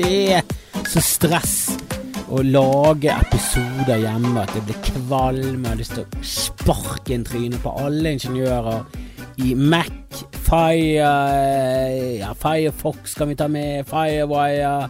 [0.00, 0.44] Det er
[0.88, 1.54] så stress
[2.32, 5.58] å lage episoder hjemme at jeg blir kvalm.
[5.60, 8.86] Jeg har lyst til å sparke en trynet på alle ingeniører
[9.44, 11.10] i Mac, Fire,
[12.16, 14.88] ja, Firefox kan vi ta med, Firewire,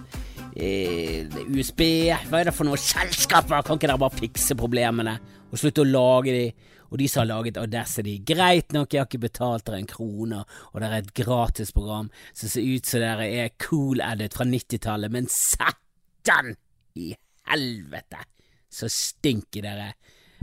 [0.55, 1.83] eh, USB
[2.31, 3.67] Hva er det for noen selskaper?
[3.67, 5.19] Kan ikke dere bare fikse problemene
[5.51, 6.47] og slutte å lage de?
[6.91, 10.43] Og de som har laget Audacity, greit nok, jeg har ikke betalt dere en krone,
[10.73, 15.15] og det er et gratisprogram som ser ut som dere er cool edit fra 90-tallet,
[15.15, 16.57] men satan
[16.99, 17.13] i
[17.51, 18.25] helvete,
[18.71, 19.93] så stinker dere.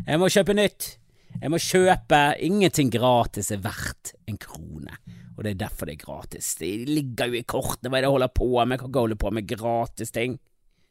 [0.05, 0.93] Jeg må kjøpe nytt.
[1.37, 2.19] Jeg må kjøpe.
[2.43, 4.95] Ingenting gratis er verdt en krone.
[5.37, 6.55] Og det er derfor det er gratis.
[6.57, 8.73] Det ligger jo i kortene hva jeg holder på med.
[8.73, 10.37] Jeg kan ikke holde på med gratis ting.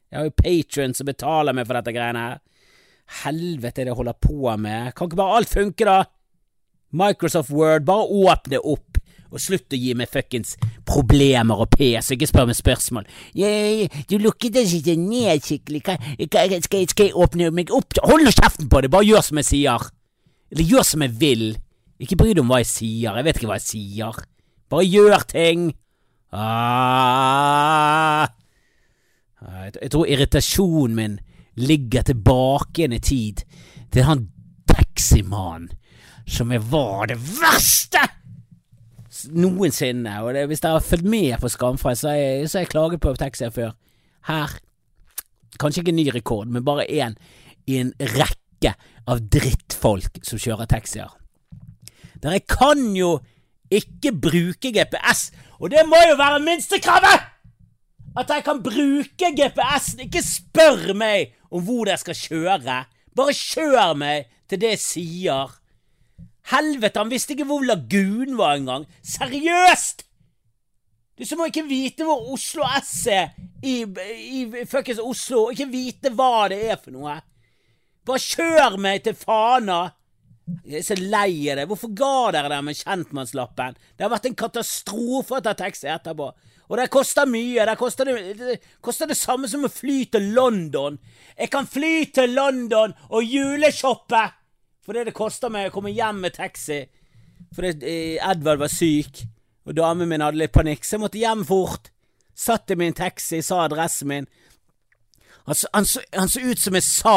[0.07, 2.43] Jeg har jo patrion som betaler meg for dette greiene her.
[3.23, 4.93] Helvete er det jeg holder på med.
[4.97, 6.05] Kan ikke bare alt funke, da?
[6.97, 8.99] Microsoft Word, bare åpne opp.
[9.35, 10.55] Og slutt å gi meg fuckings
[10.87, 13.09] problemer og pes, ikke spør meg spørsmål.
[13.37, 17.99] Jeg, du lukket deg ikke ned skikkelig, skal, skal, skal jeg åpne meg opp?
[18.07, 19.89] Hold nå kjeften på det, bare gjør som jeg sier.
[20.55, 21.47] Eller gjør som jeg vil.
[22.03, 24.15] Ikke bry deg om hva jeg sier, jeg vet ikke hva jeg sier.
[24.73, 25.61] Bare gjør ting.
[26.35, 28.27] Ah.
[29.43, 31.19] Jeg, jeg tror irritasjonen min
[31.57, 33.43] ligger tilbake igjen i tid
[33.95, 34.27] til han
[34.69, 35.71] taximannen
[36.27, 38.03] som jeg var det verste
[39.31, 40.19] noensinne.
[40.25, 43.53] Og det, hvis dere har fulgt med på Skamfrelst, så har jeg klaget på taxier
[43.55, 43.77] før.
[44.27, 44.57] Her
[45.61, 47.15] kanskje ikke en ny rekord, men bare én
[47.67, 48.75] i en rekke
[49.07, 51.15] av drittfolk som kjører taxier.
[52.23, 53.17] Dere kan jo
[53.71, 57.33] ikke bruke GPS, og det må jo være minstekravet!
[58.17, 62.81] At jeg kan bruke GPS-en, ikke spør meg om hvor dere skal kjøre.
[63.17, 65.55] Bare kjør meg til det jeg sier.
[66.53, 68.87] Helvete, han visste ikke hvor Lagunen var engang.
[69.03, 70.05] Seriøst!
[71.17, 73.31] Du som må ikke vite hvor Oslo S er
[73.65, 77.17] i, i fuckings Oslo, ikke vite hva det er for noe.
[78.07, 79.96] Bare kjør meg til Fana.
[80.47, 81.67] Jeg er så lei av det.
[81.67, 83.79] Hvorfor ga dere det med kjentmannslappen?
[83.97, 86.29] Det har vært en katastrofe å ta taxi etterpå.
[86.67, 87.67] Og det koster mye.
[87.67, 90.99] Det koster det, det koster det samme som å fly til London.
[91.35, 94.25] Jeg kan fly til London og juleshoppe
[94.87, 96.85] fordi det koster meg å komme hjem med taxi.
[97.57, 99.25] Fordi eh, Edvard var syk,
[99.67, 101.91] og damen min hadde litt panikk, så jeg måtte hjem fort.
[102.39, 104.29] Satt i min taxi, sa adressen min.
[105.49, 107.17] Han, han, han så ut som jeg sa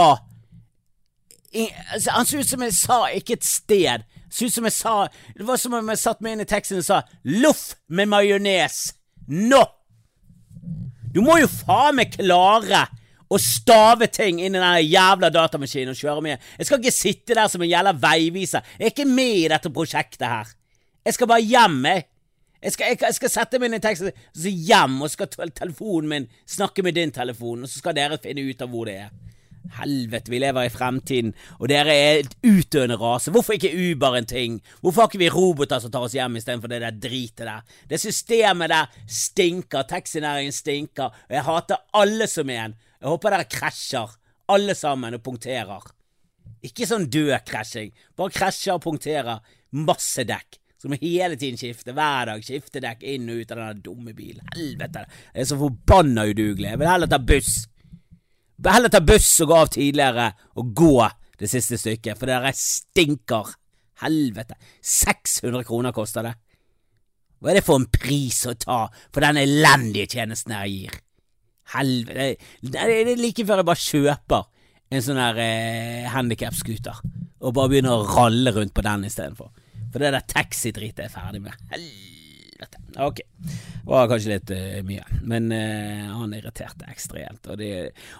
[1.55, 4.05] Altså, han så ut som jeg sa ikke et sted.
[4.29, 4.93] Så ut som jeg sa
[5.33, 8.93] Det var som om jeg satt meg inn i teksten og sa 'loff med majones'.
[9.27, 9.63] Nå!
[11.13, 12.85] Du må jo faen meg klare
[13.29, 16.45] å stave ting inn i den jævla datamaskinen og kjøre med.
[16.57, 18.61] Jeg skal ikke sitte der som en jævla veiviser.
[18.77, 20.47] Jeg er ikke med i dette prosjektet her.
[21.05, 22.05] Jeg skal bare hjem, jeg.
[22.63, 25.15] Jeg skal, jeg, jeg skal sette meg inn i teksten og så hjem, og så
[25.15, 28.89] skal telefonen min snakke med din telefon, og så skal dere finne ut av hvor
[28.89, 29.13] det er.
[29.79, 33.31] Helvete, vi lever i fremtiden, og dere er et utdøende rase.
[33.31, 34.59] Hvorfor ikke Uber en ting?
[34.81, 37.65] Hvorfor har ikke vi roboter som tar oss hjem istedenfor det der dritet der?
[37.89, 42.75] Det systemet der stinker, taxinæringen stinker, og jeg hater alle som en.
[42.99, 44.15] Jeg håper dere krasjer,
[44.49, 45.91] alle sammen, og punkterer.
[46.65, 49.43] Ikke sånn død krasjing, bare krasjer og punkterer.
[49.77, 50.57] Masse dekk.
[50.79, 52.43] Så må hele tiden skifte, hver dag.
[52.43, 54.45] Skifte dekk inn og ut av den dumme bilen.
[54.55, 55.03] Helvete,
[55.33, 56.69] jeg er så forbanna udugelig.
[56.71, 57.57] Jeg vil heller ta buss.
[58.67, 60.27] Heller ta buss og gå av tidligere
[60.59, 60.93] og gå
[61.39, 63.53] det siste stykket, for det der stinker.
[64.03, 64.55] Helvete.
[64.83, 66.33] 600 kroner koster det.
[67.39, 70.99] Hva er det for en pris å ta for den elendige tjenesten jeg gir?
[71.75, 72.49] Helvete.
[72.59, 74.47] Det er like før jeg bare kjøper
[74.89, 77.03] en sånn her eh, handikapscooter
[77.39, 79.51] og bare begynner å ralle rundt på den istedenfor.
[79.89, 81.67] For det der taxidritet er jeg ferdig med.
[81.71, 82.18] Helvete
[82.59, 82.81] dette.
[83.05, 83.21] Ok,
[83.87, 87.49] var kanskje litt uh, mye, men uh, han irriterte ekstremt.
[87.51, 87.63] Og,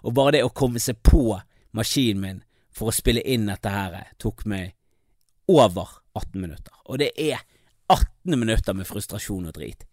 [0.04, 1.24] og bare det å komme seg på
[1.78, 2.42] maskinen min
[2.76, 4.76] for å spille inn dette her, tok meg
[5.50, 6.74] over 18 minutter.
[6.88, 7.42] Og det er
[7.90, 9.89] 18 minutter med frustrasjon og drit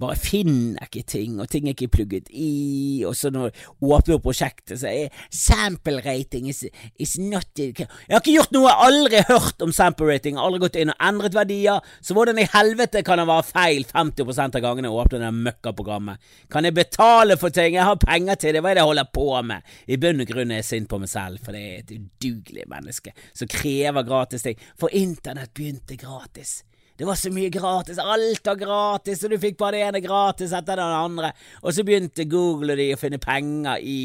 [0.00, 4.20] bare finner ikke ting, og ting er ikke plugget i, og så når du åpner
[4.22, 6.64] prosjektet, så er sample rating is,
[7.00, 10.92] is not Jeg har ikke gjort noe, aldri hørt om sample rating, aldri gått inn
[10.92, 15.00] og endret verdier, så hvordan i helvete kan det være feil 50% av gangene jeg
[15.00, 16.30] åpner det møkkaprogrammet?
[16.52, 17.78] Kan jeg betale for ting?
[17.78, 19.74] Jeg har penger til det, hva er det jeg holder på med?
[19.88, 22.68] I bunn og grunn er jeg sint på meg selv, for det er et udugelig
[22.70, 26.60] menneske som krever gratis ting, for internett begynte gratis.
[26.96, 30.54] Det var så mye gratis, alt var gratis, og du fikk bare det ene gratis
[30.56, 31.32] etter det andre.
[31.62, 33.98] Og så begynte Google og de å finne penger i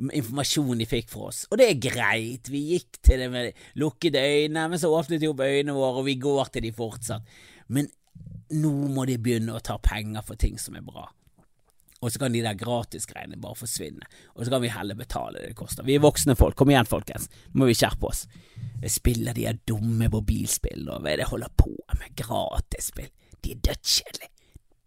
[0.00, 1.44] informasjonen de fikk for oss.
[1.50, 5.28] Og det er greit, vi gikk til det med lukkede øyne, men så åpnet de
[5.28, 7.40] opp øynene våre, og vi går til de fortsatt.
[7.68, 7.92] Men
[8.56, 11.10] nå må de begynne å ta penger for ting som er bra.
[12.00, 14.06] Og så kan de der gratisgreiene bare forsvinne.
[14.34, 15.84] Og så kan vi heller betale det det koster.
[15.84, 16.56] Vi er voksne folk.
[16.56, 17.28] Kom igjen, folkens.
[17.52, 18.24] Nå må vi skjerpe oss.
[18.80, 22.14] Jeg spiller de her dumme mobilspill, og hva er det jeg holder på med?
[22.16, 23.10] Gratisspill.
[23.44, 24.30] De er dødskjedelige.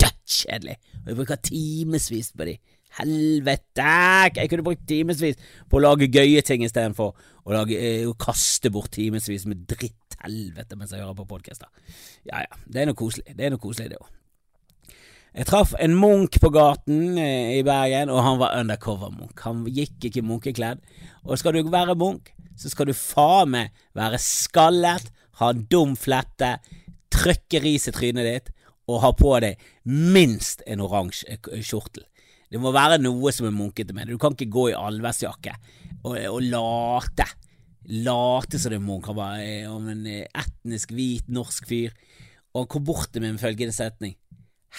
[0.01, 0.79] Dødskjedelige.
[1.03, 2.57] Og jeg bruker timevis på de.
[2.97, 3.93] Helvete!
[4.35, 5.37] Jeg kunne brukt timevis
[5.69, 7.77] på å lage gøye ting istedenfor å, lage,
[8.09, 11.69] å kaste bort timevis med dritthelvete mens jeg hører på podkaster.
[12.29, 13.33] Ja ja, det er noe koselig.
[13.37, 14.11] Det er noe koselig, det òg.
[15.33, 19.39] Jeg traff en munk på gaten eh, i Bergen, og han var undercover-munk.
[19.41, 20.83] Han gikk ikke munkekledd.
[21.25, 25.07] Og skal du være munk, så skal du faen meg være skallet,
[25.41, 26.51] ha dum flette,
[27.13, 28.51] trykke ris i trynet ditt
[28.91, 32.05] og ha på deg minst en oransje kjortel.
[32.53, 34.13] Det må være noe som er munkete med det.
[34.13, 35.55] Du kan ikke gå i allværsjakke
[36.03, 37.25] og, og late.
[38.05, 39.09] Late som det er munk.
[39.09, 41.97] Han var eh, en eh, etnisk hvit norsk fyr,
[42.53, 44.13] og han kom bort til meg med følgende setning.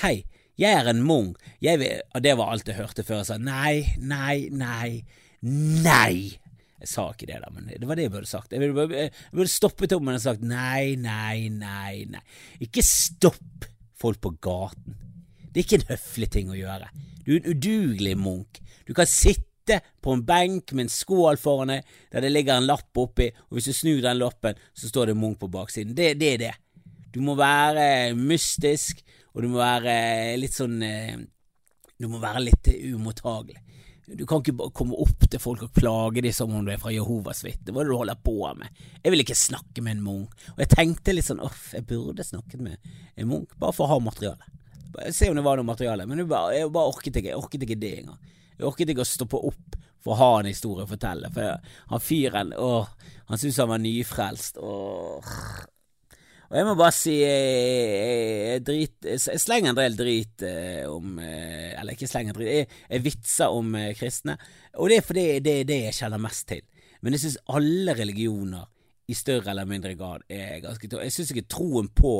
[0.04, 0.20] Hei,
[0.60, 1.34] jeg er en.
[1.62, 5.04] Jeg vil Og det var alt jeg hørte før jeg sa nei, nei, nei,
[5.42, 6.40] nei.
[6.84, 8.52] Jeg sa ikke det, da, men det var det jeg burde sagt.
[8.52, 12.20] Jeg burde, jeg burde stoppet opp og sagt nei, nei, nei, nei.
[12.60, 14.98] Ikke stopp folk på gaten.
[15.48, 16.90] Det er ikke en høflig ting å gjøre.
[17.24, 18.60] Du er en udugelig munk.
[18.84, 22.68] Du kan sitte på en benk med en skål foran deg der det ligger en
[22.68, 25.94] lapp oppi, og hvis du snur den lappen, så står det Munch på baksiden.
[25.96, 26.52] Det, det er det.
[27.14, 31.20] Du må være mystisk, og du må være litt sånn eh,
[32.00, 33.60] Du må være litt umottagelig.
[34.04, 36.80] Du kan ikke bare komme opp til folk og plage dem som om du er
[36.80, 37.72] fra Jehovas vitne.
[37.72, 38.82] Hva er det du holder på med?
[39.00, 40.34] Jeg vil ikke snakke med en munk.
[40.52, 43.94] Og jeg tenkte litt sånn uff, jeg burde snakket med en munk, bare for å
[43.94, 44.50] ha materiale.
[45.14, 47.30] Se om det var noe materiale, men jeg bare, jeg bare orket ikke.
[47.32, 48.20] Jeg orket ikke det engang.
[48.58, 51.30] Jeg orket ikke å stoppe opp for å ha en historie å fortelle.
[51.32, 52.92] For han fyren, åh,
[53.30, 54.60] han syntes han var nyfrelst.
[54.60, 55.72] Åh.
[56.54, 61.72] Og jeg må bare si jeg, drit, jeg slenger en del drit eh, om eh,
[61.74, 64.36] Eller ikke slenger drit, jeg, jeg vitser om eh, kristne.
[64.78, 66.62] Og det er fordi det er det jeg kjenner mest til.
[67.02, 68.70] Men jeg syns alle religioner
[69.10, 72.14] i større eller mindre grad er ganske Jeg syns ikke troen på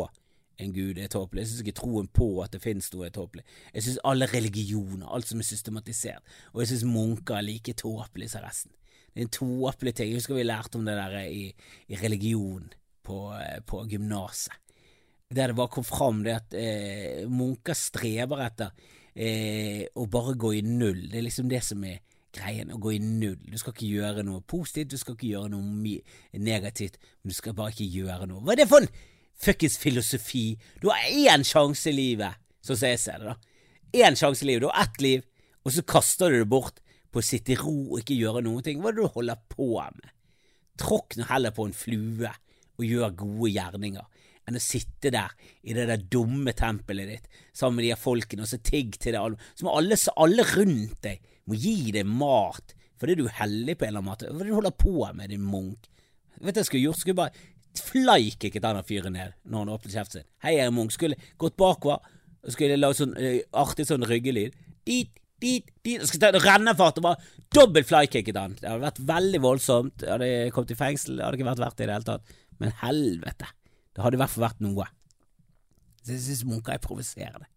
[0.58, 1.44] en gud er tåpelig.
[1.44, 3.46] Jeg syns ikke troen på at det finnes noe, er tåpelig.
[3.70, 8.34] Jeg syns alle religioner, alt som er systematisert, og jeg syns munker er like tåpelige
[8.34, 8.75] som resten.
[9.14, 10.10] Det er en tåpelig ting.
[10.10, 11.52] Jeg husker vi lærte om det der i,
[11.87, 12.72] i religion
[13.04, 13.18] på,
[13.68, 14.56] på gymnaset.
[15.34, 18.74] Der det bare kom fram det at eh, munker streber etter
[19.16, 21.08] eh, å bare gå i null.
[21.10, 22.02] Det er liksom det som er
[22.34, 23.40] greien, å gå i null.
[23.48, 25.96] Du skal ikke gjøre noe positivt, du skal ikke gjøre noe
[26.44, 28.44] negativt, men du skal bare ikke gjøre noe.
[28.44, 28.90] Hva er det for en
[29.40, 30.58] fuckings filosofi.
[30.80, 33.36] Du har én sjanse i livet, sånn som jeg ser det, da.
[34.04, 34.64] Én sjanse i livet.
[34.64, 35.24] Du har ett liv,
[35.64, 36.80] og så kaster du det bort
[37.14, 38.80] på å sitte i ro og ikke gjøre noen ting.
[38.82, 40.10] Hva er det du holder på med?
[40.80, 42.32] Tråkk nå heller på en flue
[42.79, 45.32] og gjør gode gjerninger enn å sitte der
[45.65, 49.17] i det der dumme tempelet ditt sammen med de her folkene og så tigg til
[49.17, 49.41] alle.
[49.56, 53.87] Så må alle, alle rundt deg må gi deg mat fordi du er hellig på
[53.87, 54.29] en eller annen måte.
[54.31, 55.88] Hva er det du holder på med, din munk?
[56.41, 57.00] Vet du hva jeg skulle gjort?
[57.03, 60.29] Skulle bare flykicket denne fyren ned når han åpnet kjeften sin.
[60.44, 60.94] Hei, jeg er Munch.
[60.97, 62.05] Skulle gått bakover
[62.44, 64.55] og skulle lagd sånn uh, artig sånn ryggelyd.
[64.87, 65.11] Dit,
[65.43, 66.05] dit, dit.
[66.06, 68.56] Skulle ta rennefart og bare dobbelt flykicket han.
[68.61, 70.04] Det hadde vært veldig voldsomt.
[70.04, 71.19] Jeg hadde kommet i fengsel.
[71.19, 72.35] Det hadde ikke vært verdt det i det hele tatt.
[72.62, 73.49] Men helvete.
[73.94, 74.87] Det hadde i hvert fall vært noe.
[76.04, 77.49] Så jeg synes munker er provoserende.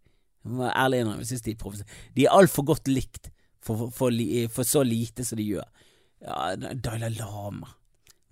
[0.48, 1.98] Ærlig innrømme, jeg synes de er provoserende.
[2.16, 3.32] De er altfor godt likt
[3.63, 4.22] for, for, for,
[4.54, 5.68] for, så lite som de gjør.
[6.24, 7.74] Ja, Dalai Lama.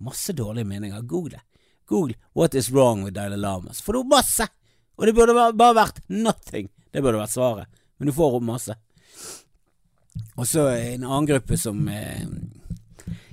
[0.02, 1.02] Masse dårlige meninger.
[1.02, 1.40] Google.
[1.86, 3.82] Google 'What is wrong with Dalai Lamas'.
[3.82, 4.48] Får du har masse!
[4.96, 6.70] Og det burde bare vært 'nothing'.
[6.92, 7.66] Det burde vært svaret.
[7.98, 8.74] Men du får opp masse.
[10.36, 12.26] Og så en annen gruppe som eh,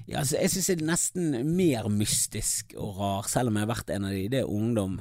[0.08, 3.74] ja, altså, Jeg synes det er nesten mer mystisk og rar, selv om jeg har
[3.76, 4.28] vært en av de.
[4.32, 5.00] Det er ungdom.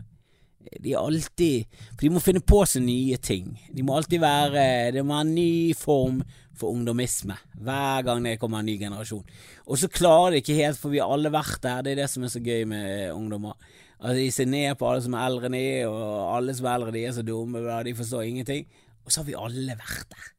[0.62, 3.50] De er alltid For de må finne på seg nye ting.
[3.74, 8.36] De må alltid være Det må være en ny form for ungdommisme hver gang det
[8.38, 9.24] kommer en ny generasjon.
[9.66, 11.80] Og så klarer de ikke helt, for vi har alle vært der.
[11.82, 13.56] Det er det som er så gøy med ungdommer.
[13.96, 16.76] Altså, de ser ned på alle som er eldre enn de, og alle som er
[16.76, 18.68] eldre de er så dumme, de forstår ingenting.
[19.02, 20.30] Og så har vi alle vært der.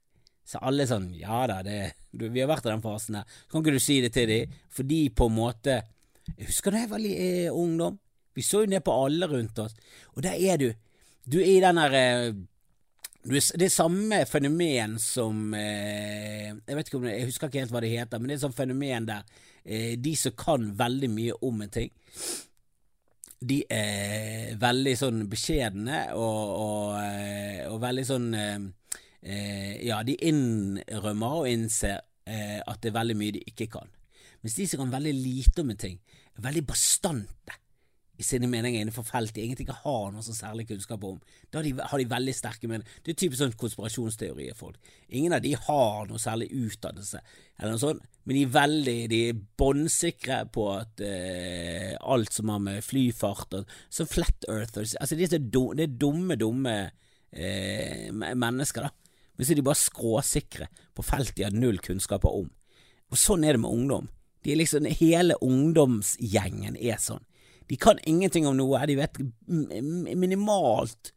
[0.53, 1.79] Så alle sånn Ja da, det,
[2.13, 3.35] vi har vært i den fasen der.
[3.49, 5.81] Kan ikke du si det til dem, for de på en måte
[6.37, 7.99] Jeg husker da jeg var eh, ungdom.
[8.33, 9.75] Vi så jo ned på alle rundt oss,
[10.15, 10.69] og der er du.
[11.29, 12.29] Du er i den der eh,
[13.23, 17.75] det er samme fenomen som eh, Jeg vet ikke om det, jeg husker ikke helt
[17.75, 19.21] hva det heter, men det er et sånt fenomen der
[19.63, 21.91] eh, de som kan veldig mye om en ting,
[23.43, 28.59] de er veldig sånn beskjedne og, og, eh, og veldig sånn eh,
[29.23, 33.91] Ja, de innrømmer og innser eh, at det er veldig mye de ikke kan.
[34.43, 35.99] Mens de som kan veldig lite om en ting,
[36.33, 37.59] er veldig bastante
[38.19, 41.15] i sine meninger innenfor feltet egentlig ikke har noe så særlig kunnskap om.
[41.49, 42.99] Da har de, har de veldig sterke meninger.
[43.01, 44.77] Det er typisk sånn konspirasjonsteorier folk.
[45.17, 47.23] Ingen av de har noe særlig utdannelse,
[47.57, 52.53] eller noe sånt, men de er veldig de er båndsikre på at eh, alt som
[52.53, 56.75] har med flyfart og Så flat earthers Altså, de er, dumme, det er dumme, dumme
[57.33, 59.02] eh, mennesker, da.
[59.35, 62.49] Men så er de bare skråsikre på felt de har null kunnskaper om.
[63.11, 64.09] Og sånn er det med ungdom.
[64.43, 67.23] De er liksom, Hele ungdomsgjengen er sånn.
[67.69, 71.13] De kan ingenting om noe, de vet minimalt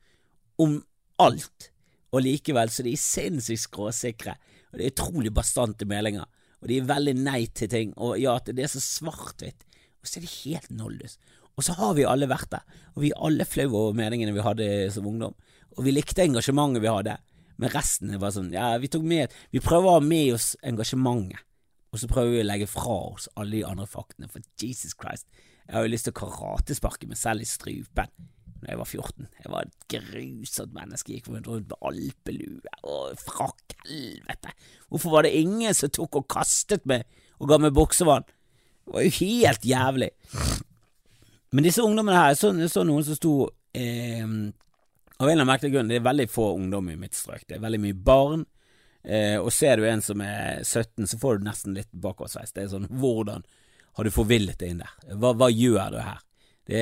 [0.63, 0.79] om
[1.21, 1.71] alt,
[2.15, 4.37] og likevel så de er sinnssykt skråsikre,
[4.71, 6.29] og det er utrolig bastante meldinger,
[6.63, 9.67] og de er veldig nei til ting, og ja, det er så svart-hvitt,
[10.01, 11.19] og så er det helt noldus.
[11.57, 14.45] Og så har vi alle vært der, og vi er alle flaue over meningene vi
[14.45, 15.35] hadde som ungdom,
[15.77, 17.19] og vi likte engasjementet vi hadde,
[17.57, 20.55] men resten er bare sånn, ja, vi tok med, vi prøver å ha med oss
[20.67, 21.43] engasjementet,
[21.95, 25.29] og så prøver vi å legge fra oss alle de andre faktene, for Jesus Christ,
[25.67, 28.13] jeg har jo lyst til å karatesparke meg selv i strupen
[28.57, 29.27] da jeg var 14.
[29.45, 34.55] Jeg var et grusomt menneske, gikk rundt med alpelue og frakk, helvete.
[34.89, 37.05] Hvorfor var det ingen som tok og kastet meg
[37.37, 38.25] og ga meg buksevann?
[38.87, 40.11] Det var jo helt jævlig.
[41.53, 43.35] Men disse ungdommene her, jeg så, jeg så noen som sto
[43.77, 44.25] eh,
[45.17, 47.47] Av en merkelig grunn, det er veldig få ungdom i mitt strøk.
[47.49, 48.45] Det er veldig mye barn.
[49.07, 52.53] Eh, og ser du en som er 17, så får du nesten litt bakoversveis.
[52.53, 53.47] Det er sånn hvordan
[53.97, 54.95] har du forvillet deg inn der?
[55.17, 56.23] Hva, hva gjør du her?
[56.67, 56.81] Det,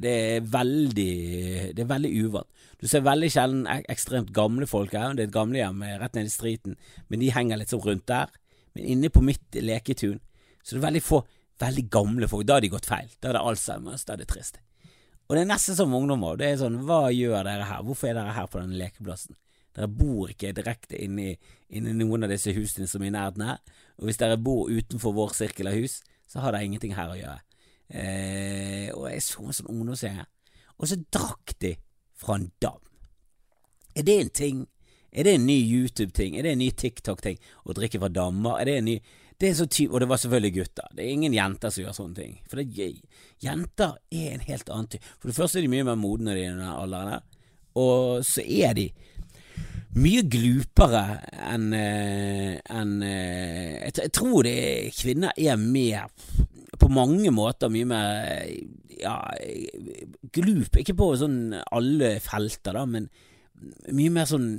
[0.00, 1.10] det, er veldig
[1.76, 2.48] Det er veldig uvant.
[2.80, 5.12] Du ser veldig sjelden ekstremt gamle folk her.
[5.14, 6.78] Det er et gamlehjem rett nede i streeten,
[7.12, 8.32] men de henger litt sånn rundt der.
[8.72, 10.16] Men inne på mitt leketun
[10.62, 11.20] så det er veldig få
[11.58, 12.46] veldig gamle folk.
[12.46, 13.10] Da har de gått feil.
[13.20, 14.04] Da er det Alzheimers.
[14.06, 14.60] Da er det trist.
[15.28, 16.38] Og det er nesten som ungdommer.
[16.40, 17.84] Det er sånn, hva gjør dere her?
[17.84, 19.36] Hvorfor er dere her på denne lekeplassen?
[19.76, 21.34] Dere bor ikke direkte inni,
[21.68, 23.60] inni noen av disse husene som er i nærheten her.
[24.00, 27.18] Og hvis dere bor utenfor vår sirkel av hus, så har dere ingenting her å
[27.18, 27.44] gjøre.
[27.88, 30.18] Eh, og jeg så en sånn ungdomsgjeng
[30.78, 31.72] og så drakk de
[32.18, 32.80] fra en dam.
[33.96, 34.66] Er det en ting?
[35.10, 36.36] Er det en ny YouTube-ting?
[36.36, 38.60] Er det en ny TikTok-ting å drikke fra dammer?
[38.60, 38.98] Er det en ny
[39.38, 40.88] det er så ty Og det var selvfølgelig gutter.
[40.94, 42.38] Det er ingen jenter som gjør sånne ting.
[42.50, 42.88] For det,
[43.44, 45.12] jenter er en helt annen type.
[45.18, 47.22] For det første er de mye mer modne i denne alderen,
[47.78, 48.88] og så er de
[49.98, 51.04] mye glupere
[51.48, 54.58] enn en, eh, jeg, jeg, tror det
[54.98, 56.10] kvinner er mer
[56.78, 58.42] På mange måter mye mer
[58.98, 59.16] ja,
[60.34, 60.76] glup.
[60.78, 63.08] Ikke på sånn alle felter, da, men
[63.94, 64.50] mye mer sånn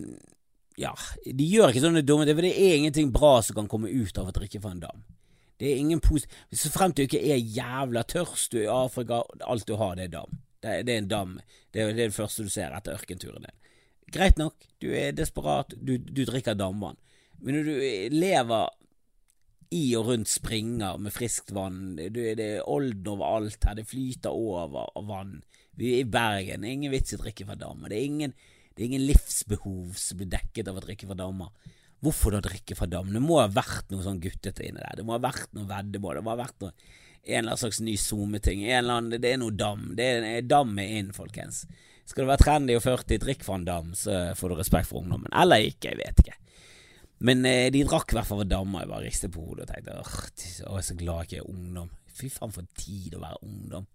[0.80, 0.94] Ja,
[1.26, 4.20] de gjør ikke sånne dumme ting, for det er ingenting bra som kan komme ut
[4.20, 5.02] av å drikke fra en dam.
[5.60, 6.24] Det er ingen pos...
[6.56, 10.08] Så fremt du ikke er jævla tørst, du er i Afrika, alt du har, det
[10.08, 10.38] er dam.
[10.64, 11.34] Det, det er en dam.
[11.74, 13.58] Det er, det er det første du ser etter ørkenturen din.
[14.10, 16.98] Greit nok, du er desperat, du, du drikker damvann.
[17.44, 18.72] Men når du lever
[19.76, 24.34] i og rundt springer med friskt vann, du, det er olden overalt her, det flyter
[24.34, 25.42] over vann.
[25.78, 27.86] Vi er i Bergen, det er ingen vits i å drikke fra dam.
[27.86, 28.34] Det er ingen,
[28.80, 31.50] det er ingen livsbehov som blir dekket av å drikke fra dammer.
[32.00, 33.10] Hvorfor da drikke fra dam?
[33.12, 35.02] Det må ha vært noe sånn guttete inni der.
[35.02, 36.16] Det må ha vært noe veddemål.
[36.16, 36.72] Det må ha vært noe,
[37.26, 38.62] en eller annen slags ny SoMe-ting.
[38.64, 39.90] Det er noe dam.
[40.00, 41.66] Det er, dam er inn, folkens.
[42.08, 45.04] Skal du være trendy og 40, drikk fra en dam, så får du respekt for
[45.04, 45.28] ungdommen.
[45.44, 46.40] Eller ikke, jeg vet ikke.
[47.28, 48.86] Men eh, de drakk i hvert fall damer.
[48.86, 51.52] Jeg bare ristet på hodet og tenkte åh, jeg er så glad jeg ikke er
[51.52, 51.92] ungdom.
[52.16, 53.92] Fy faen for tid å være ungdom.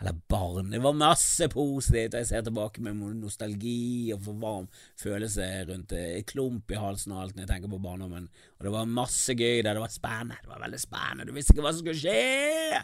[0.00, 0.70] Eller barn.
[0.70, 2.14] Det var masse positivt.
[2.14, 4.68] og Jeg ser tilbake med nostalgi og for varm
[5.00, 6.04] følelse rundt det.
[6.18, 8.28] Eh, klump i halsen og alt når jeg tenker på barndommen.
[8.58, 9.72] Og det var masse gøy der.
[9.72, 10.40] Det var spennende.
[10.42, 11.28] Det var veldig spennende.
[11.28, 12.82] Du visste ikke hva som skulle skje.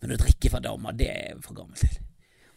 [0.00, 1.98] Men å drikke fra damer, det er for gammel til.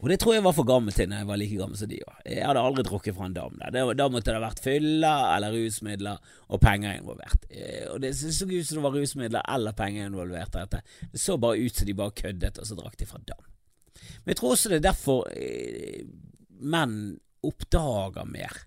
[0.01, 1.99] Og det tror jeg var for gammel til når jeg var like gammel som de
[2.01, 2.21] var.
[2.25, 3.59] Jeg hadde aldri drukket fra en dam.
[3.61, 7.45] Det, da måtte det ha vært fylla eller rusmidler og penger involvert.
[7.51, 10.55] Eh, og det så ut som det var rusmidler eller penger involvert.
[10.55, 10.81] Dette.
[11.11, 13.45] Det så bare ut som de bare køddet, og så drakk de fra dam.
[14.21, 16.03] Men jeg tror også det er derfor eh,
[16.61, 16.97] menn
[17.45, 18.63] oppdager mer.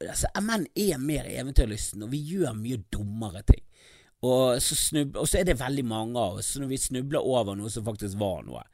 [0.00, 3.62] Altså, menn er mer eventyrlysten, og vi gjør mye dummere ting.
[4.26, 7.24] Og så, snub, og så er det veldig mange av oss, så når vi snubler
[7.24, 8.64] over noe som faktisk var noe,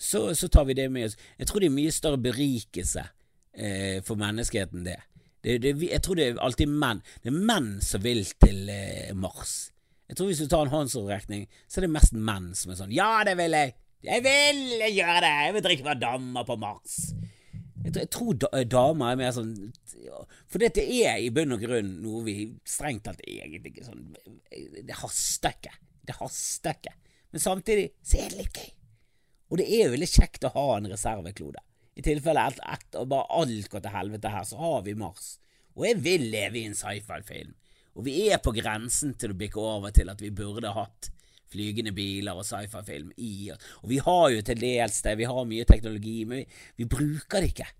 [0.00, 1.18] så, så, tar vi det med oss.
[1.38, 3.04] Jeg tror det er mye større berikelse
[3.52, 4.96] eh, for menneskeheten, det.
[5.44, 5.74] Det, det.
[5.84, 7.02] Jeg tror det er alltid menn.
[7.22, 9.74] Det er menn som vil til eh, Mars.
[10.08, 12.92] Jeg tror Hvis du tar en håndsopprekning, så er det mest menn som er sånn
[12.94, 13.76] Ja, det vil jeg!
[14.04, 15.32] Jeg vil gjøre det!
[15.46, 16.96] Jeg vil drikke fra damer på Mars.
[17.84, 19.52] Jeg tror, jeg eh, damer er mer sånn
[20.48, 22.34] For dette er i bunn og grunn noe vi
[22.68, 24.06] strengt tatt egentlig ikke sånn
[24.88, 25.74] Det haster ikke.
[26.04, 26.94] Det haster ikke.
[27.32, 28.70] Men samtidig så er det litt gøy.
[29.52, 31.64] Og det er jo veldig kjekt å ha en reserveklode.
[31.94, 35.34] I tilfelle et, et, og bare alt går til helvete her, så har vi Mars.
[35.78, 37.54] Og jeg vil leve i en sci-fi-film.
[37.94, 41.12] Og vi er på grensen til å bikke over til at vi burde hatt
[41.54, 45.64] flygende biler og sci-fi-film i Og vi har jo til dels det, vi har mye
[45.68, 46.46] teknologi, men vi,
[46.82, 47.70] vi bruker det ikke.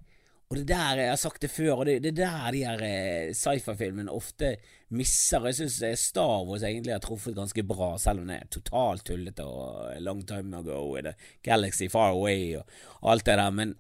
[0.52, 3.30] Og det der, jeg har sagt det før, og det, det der de her eh,
[3.34, 4.52] sci-fi-filmene ofte
[4.94, 5.48] misser.
[5.48, 9.46] Jeg syns Star Wars egentlig har truffet ganske bra, selv om det er totalt tullete
[9.48, 12.68] og long time ago the galaxy far away og,
[13.00, 13.74] og alt det der, men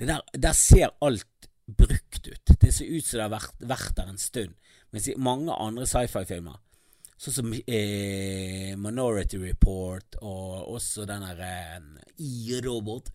[0.00, 2.54] det der, der ser alt brukt ut.
[2.60, 4.56] Det ser ut som det har vært, vært der en stund.
[4.94, 6.56] Mens i mange andre sci-fi-filmer,
[7.20, 13.10] sånn som eh, Minority Report og også den derre eh, E-robot.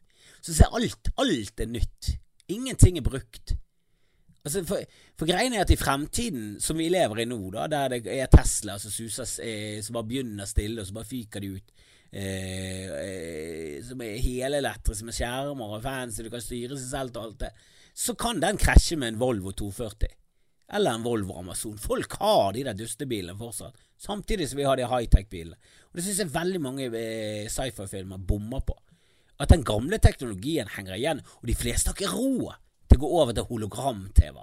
[0.46, 2.12] så ser alt, alt er nytt.
[2.54, 3.56] Ingenting er brukt.
[4.46, 4.84] Altså, for,
[5.18, 8.30] for greien er at i fremtiden, som vi lever i nå, da, der det er
[8.30, 11.72] Tesla som suser, eh, som bare begynner stille, og så bare fyker de ut
[12.12, 17.24] eh, eh, Som er helelektriske med skjermer og fancy, du kan styre seg selv og
[17.24, 17.52] alt det,
[17.96, 20.14] så kan den krasje med en Volvo 240.
[20.74, 21.78] Eller en Volvo Amazon.
[21.78, 25.58] Folk har de der dustebilene fortsatt, samtidig som vi har de high-tech-bilene.
[25.92, 28.78] Og Det syns jeg veldig mange eh, sci-fi-filmer bommer på.
[29.40, 32.56] At den gamle teknologien henger igjen, og de fleste har ikke råd
[32.90, 34.38] til å gå over til hologram-TV.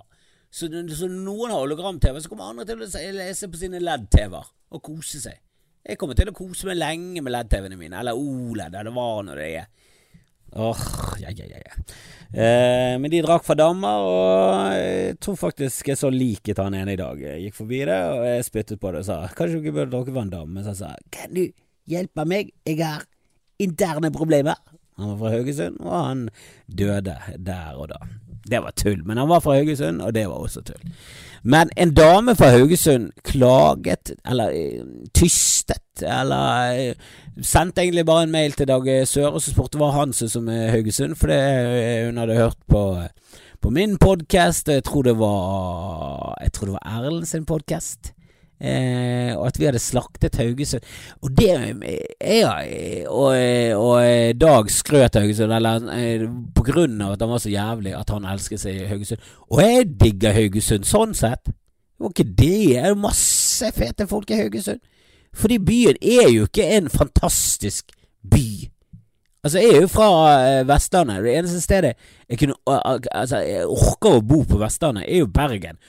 [0.53, 4.83] Så, så noen har hologram-TV, så kommer andre til å lese på sine LED-TV-er og
[4.85, 5.41] kose seg.
[5.83, 9.35] Jeg kommer til å kose meg lenge med LED-TV-ene mine, eller OLED, eller hva nå
[9.39, 9.71] det er.
[10.53, 10.83] Åh,
[11.23, 11.75] ja, ja, ja, ja.
[12.33, 16.95] Eh, men de drakk fra dammer, og jeg tror faktisk jeg så liket han ene
[16.95, 17.21] i dag.
[17.21, 20.15] Jeg gikk forbi det, og jeg spyttet på det og sa kanskje ikke burde drukke
[20.17, 20.49] vann, dame.
[20.57, 21.45] Men så sa kan du
[21.93, 23.05] hjelpe meg, jeg har
[23.61, 24.57] interne problemer.
[24.97, 26.27] Han var fra Haugesund, og han
[26.69, 28.01] døde der og da.
[28.51, 30.91] Det var tull, men han var fra Haugesund, og det var også tull.
[31.43, 34.85] Men en dame fra Haugesund klaget, eller eh,
[35.15, 36.95] tystet, eller eh,
[37.43, 40.49] sendte egentlig bare en mail til Dag Søre og så spurte hva han syntes om
[40.49, 42.83] eh, Haugesund, for det hun hadde hørt på,
[43.63, 44.69] på min podkast.
[44.69, 48.15] Jeg tror det var Jeg tror var Erlend sin podkast.
[48.63, 50.85] Eh, og at vi hadde slaktet Haugesund.
[51.23, 51.51] Og det
[52.23, 52.53] ja,
[53.11, 53.35] og,
[53.79, 58.13] og Dag skrøt Haugesund, eller eh, på grunn av at han var så jævlig at
[58.15, 59.33] han elsket seg i Haugesund.
[59.51, 61.51] Og jeg digger Haugesund sånn sett.
[61.51, 62.51] Det var ikke det.
[62.63, 64.83] Det er masse fete folk i Haugesund.
[65.35, 67.91] Fordi byen er jo ikke en fantastisk
[68.31, 68.47] by.
[69.43, 70.09] Altså, jeg er jo fra
[70.61, 71.25] uh, Vestlandet.
[71.25, 71.95] Det eneste stedet
[72.29, 75.81] jeg kunne uh, Altså, jeg orker å bo på Vestlandet, er jo Bergen.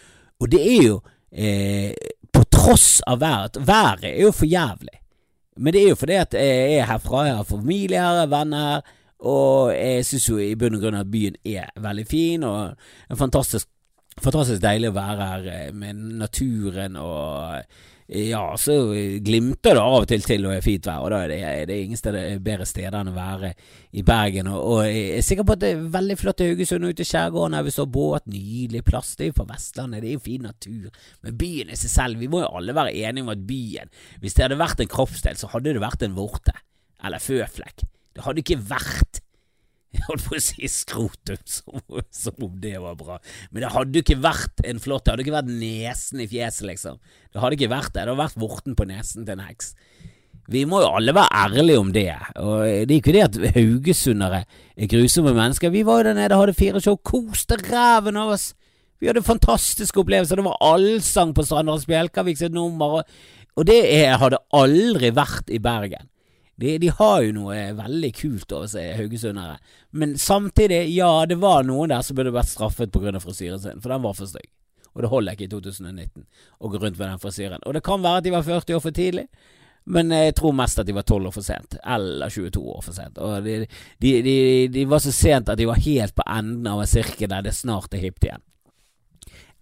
[0.42, 0.96] Og det er jo
[1.32, 1.94] eh,
[2.64, 3.60] tross av været.
[3.68, 5.00] Været er jo for jævlig.
[5.58, 8.82] Men det er jo fordi at jeg er herfra, jeg har familie her, venner her,
[9.20, 12.74] og jeg syns jo i bunn og grunn at byen er veldig fin, og
[13.12, 13.70] en fantastisk,
[14.18, 17.62] fantastisk deilig å være her eh, med naturen og
[18.08, 18.74] ja, så
[19.24, 21.38] glimter det av og til til og er fint vær, og da er det,
[21.70, 23.54] det er ingen steder, bedre steder enn å være
[23.96, 24.50] i Bergen.
[24.52, 27.06] Og, og, jeg er sikker på at det er veldig flott i Haugesund og ute
[27.06, 29.16] i skjærgården her vi står båt, nydelig plass.
[29.16, 31.08] Det er jo på Vestlandet, det er jo fin natur.
[31.24, 34.36] Men byen i seg selv, vi må jo alle være enige om at byen, hvis
[34.36, 36.56] det hadde vært en kroppsdel, så hadde det vært en vorte.
[37.04, 37.88] Eller føflekk.
[38.14, 39.23] Det hadde ikke vært
[39.98, 43.20] jeg holdt på å si skrotum, som, om det var bra.
[43.52, 46.66] Men det hadde jo ikke vært en flott Det hadde ikke vært nesen i fjeset,
[46.66, 46.98] liksom.
[47.30, 48.00] Det hadde ikke vært det.
[48.00, 49.76] Det hadde vært vorten på nesen til en heks.
[50.52, 52.10] Vi må jo alle være ærlige om det.
[52.42, 54.42] Og Det er ikke det at haugesundere
[54.76, 55.72] er grusomme mennesker.
[55.72, 58.52] Vi var jo der nede, og hadde fire show, koste ræven av oss.
[59.00, 60.40] Vi hadde fantastiske opplevelser.
[60.40, 63.00] Det var allsang på Strandars Bjelkavik sitt nummer.
[63.00, 63.22] Og,
[63.56, 66.10] og det er, hadde aldri vært i Bergen.
[66.56, 69.58] De, de, har jo noe veldig kult over seg, haugesundere.
[69.98, 73.18] Men samtidig, ja, det var noen der som burde vært straffet pga.
[73.24, 74.52] frisyren sin, for den var for stygg.
[74.94, 76.26] Og det holder ikke i 2019
[76.62, 77.66] å gå rundt med den frisyren.
[77.66, 79.26] Og det kan være at de var 40 år for tidlig,
[79.84, 81.78] men jeg tror mest at de var 12 år for sent.
[81.84, 83.18] Eller 22 år for sent.
[83.18, 83.66] Og de,
[84.00, 84.36] de,
[84.72, 87.56] de, var så sent at de var helt på enden av en sirkel der det
[87.58, 88.46] snart er hipt igjen.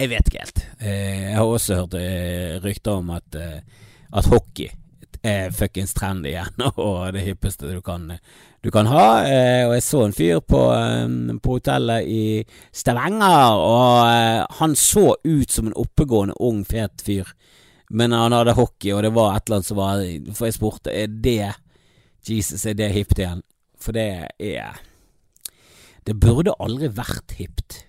[0.02, 0.62] Jeg vet ikke helt.
[0.82, 4.70] Eh, jeg har også hørt eh, rykter om at, eh, at hockey
[5.22, 8.08] er fuckings trendy igjen, og det hippeste du kan,
[8.62, 9.06] du kan ha.
[9.26, 10.62] Eh, og jeg så en fyr på,
[11.44, 12.24] på hotellet i
[12.74, 17.30] Stavanger, og uh, han så ut som en oppegående, ung, fet fyr.
[17.92, 20.04] Men han hadde hockey, og det var et eller annet som var
[20.38, 21.52] For jeg spurte er det
[22.24, 23.42] Jesus, er det hipt igjen?
[23.82, 24.80] For det er
[26.08, 27.82] Det burde aldri vært hipt.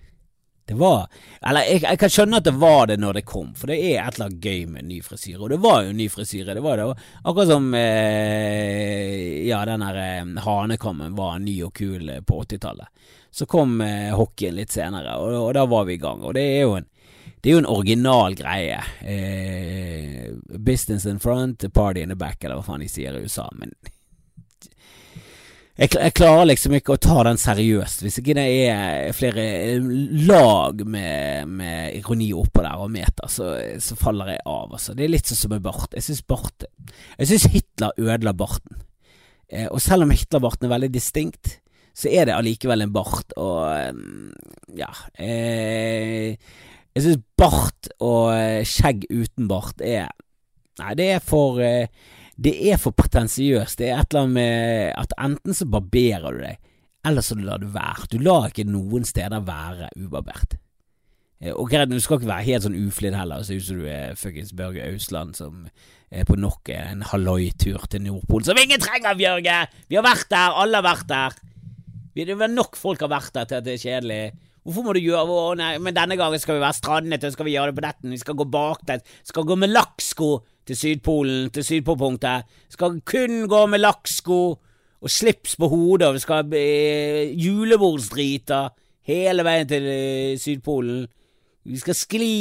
[0.65, 1.07] Det var
[1.41, 3.97] Eller jeg, jeg, kan skjønne at det var det når det kom, for det er
[3.99, 5.41] et eller annet gøy med ny frisyre.
[5.41, 6.55] Og det var jo ny frisyre.
[6.55, 6.85] Det var det.
[7.23, 12.87] Akkurat som eh, Ja, den der eh, hanekammen var ny og kul eh, på 80-tallet.
[13.33, 16.23] Så kom eh, hockeyen litt senere, og, og, da var vi i gang.
[16.23, 16.89] Og det er jo en
[17.43, 18.77] det er jo en original greie.
[19.03, 20.29] Eh,
[20.63, 23.49] business in front, party in the back, eller hva faen de sier i USA.
[23.59, 23.73] Men
[25.73, 29.45] jeg, jeg, klarer liksom ikke å ta den seriøst, hvis ikke det er flere
[30.27, 34.69] lag med, med ironi oppå der og meter, så, så, faller jeg av.
[34.69, 34.93] Altså.
[34.93, 35.89] Det er litt sånn som med bart.
[35.97, 36.67] Jeg syns bart
[37.17, 38.83] Jeg syns Hitler ødela barten.
[39.49, 41.57] Eh, og selv om Hitler-barten er veldig distinkt,
[41.93, 43.97] så er det allikevel en bart, og
[44.73, 44.89] ja
[45.21, 46.33] eh,
[46.93, 50.09] Jeg syns bart og eh, skjegg uten bart er
[50.81, 51.85] Nei, det er for eh,
[52.43, 53.79] det er for pretensiøst.
[53.79, 56.59] Det er et eller annet med at enten så barberer du deg,
[57.07, 58.09] eller så lar du være.
[58.11, 60.57] Du lar ikke noen steder være ubarbert.
[61.43, 63.89] Eh, og greit, du skal ikke være helt sånn uflidd heller, se ut som du
[63.91, 65.65] er fuckings Børge Ausland som
[66.13, 69.59] er på nok en halloi-tur til Nordpolen, som ingen trenger, Bjørge!
[69.89, 71.37] Vi har vært der, alle har vært der.
[72.13, 74.23] Det er nok folk har vært der til at det er kjedelig.
[74.63, 77.55] Hvorfor må du gjøre Å nei, men denne gangen skal vi være strandete, skal vi
[77.57, 80.29] gjøre det på detten, vi skal gå baklengs, skal gå med lakksko
[80.67, 82.47] til Sydpolen, til Sydpolpunktet.
[82.71, 84.39] Skal kun gå med lakksko
[85.03, 88.71] og slips på hodet, og vi skal eh, julebordsdriter
[89.09, 91.05] hele veien til eh, Sydpolen.
[91.63, 92.33] Vi skal skli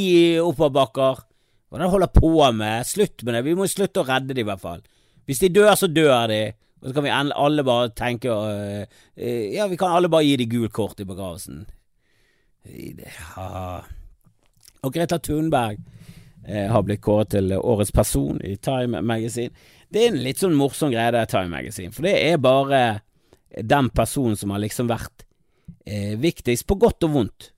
[0.43, 1.23] oppoverbakker.
[1.69, 2.87] Hva er det de holder på med?
[2.87, 3.45] Slutt med det.
[3.47, 4.83] Vi må slutte å redde dem, i hvert fall.
[5.27, 6.43] Hvis de dør, så dør de.
[6.83, 10.35] Og så kan vi alle bare tenke uh, uh, Ja, vi kan alle bare gi
[10.41, 11.63] dem gult kort i begravelsen.
[12.67, 13.83] Ja.
[14.83, 15.79] Og Greta Thunberg
[16.43, 19.55] har blitt kåret til årets person i Time Magazine.
[19.93, 21.93] Det er en litt sånn morsom greie, det Time Magazine.
[21.95, 22.83] For det er bare
[23.61, 25.27] den personen som har liksom vært
[25.85, 27.51] eh, viktigst, på godt og vondt.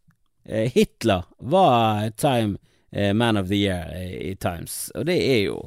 [0.44, 2.58] Eh, Hitler var Time
[2.90, 5.62] eh, Man of the Year i, i Times, og det er jo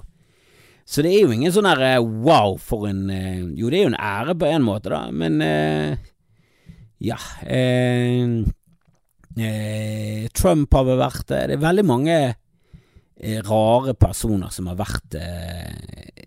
[0.87, 3.87] Så det er jo ingen sånn derre eh, wow for en eh, Jo, det er
[3.87, 5.41] jo en ære på en måte, da, men
[6.97, 7.17] ja.
[7.45, 8.43] Eh,
[10.33, 11.41] Trump har vel vært det.
[11.51, 12.33] Det er veldig mange Eh,
[13.47, 16.17] rare personer som har vært eh,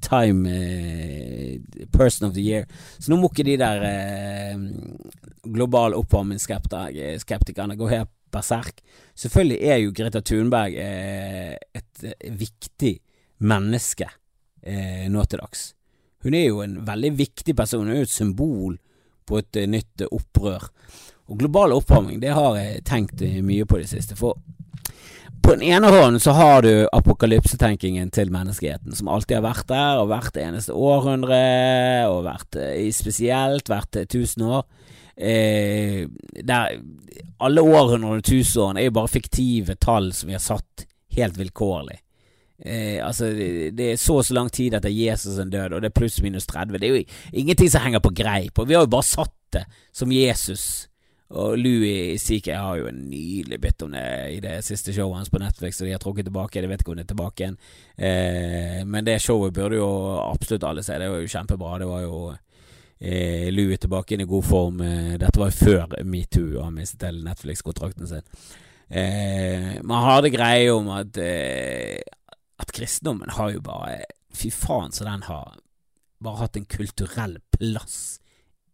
[0.00, 2.66] Time eh, Person of the Year.
[2.98, 4.60] Så nå må ikke de der eh,
[5.48, 8.82] global oppvarmingsskeptikerne gå helt berserk.
[9.16, 12.98] Selvfølgelig er jo Greta Thunberg eh, et eh, viktig
[13.38, 14.10] menneske
[14.68, 15.60] nå til dags.
[16.26, 17.86] Hun er jo en veldig viktig person.
[17.86, 18.74] Hun er jo et symbol
[19.24, 20.66] på et nytt opprør.
[21.30, 24.18] Og global oppvarming, det har jeg tenkt mye på i det siste.
[24.18, 24.36] For
[25.42, 30.00] på den ene hånden så har du apokalypsetenkingen til menneskeheten, som alltid har vært der,
[30.02, 31.38] og hvert eneste århundre,
[32.10, 34.66] og vært eh, spesielt hvert tusen år.
[35.18, 36.04] Eh,
[36.46, 36.76] der
[37.42, 40.86] alle århundrene og tusenårene er jo bare fiktive tall som vi har satt
[41.18, 41.98] helt vilkårlig.
[42.58, 45.92] Eh, altså, det er så og så lang tid etter Jesus en død, og det
[45.92, 46.78] er pluss minus 30.
[46.78, 49.64] Det er jo ingenting som henger på greip, og vi har jo bare satt det
[49.94, 50.87] som Jesus
[51.28, 55.32] og Louis CK har jo en nydelig bit om det i det siste showet hans
[55.32, 56.56] på Netflix, og de har trukket tilbake.
[56.56, 57.58] Jeg vet ikke om det er tilbake igjen.
[57.96, 59.88] Eh, men det showet burde jo
[60.22, 60.96] absolutt alle se.
[60.96, 61.74] Det var jo kjempebra.
[61.82, 64.80] Det var jo eh, Louis tilbake inn i god form.
[64.80, 68.24] Eh, dette var jo før metoo, han mistet hele Netflix-kontrakten sin.
[68.88, 72.00] Eh, man har det greie om at, eh,
[72.56, 74.06] at kristendommen har jo bare
[74.38, 75.56] Fy faen, så den har
[76.22, 78.20] bare hatt en kulturell plass